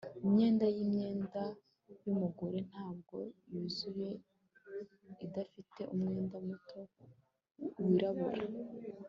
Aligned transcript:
Imyenda 0.25 0.65
yimyenda 0.75 1.41
yumugore 2.05 2.57
ntabwo 2.69 3.17
yuzuye 3.51 4.09
idafite 5.25 5.81
umwenda 5.93 6.37
muto 6.47 6.79
wirabura 7.87 8.43